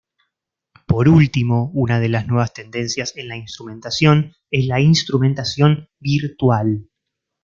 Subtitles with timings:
[0.87, 6.89] Por último, una de las nuevas tendencias en la instrumentación es la instrumentación virtual.